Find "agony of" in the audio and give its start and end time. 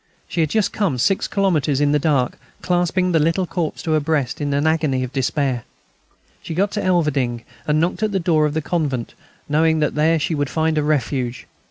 4.65-5.13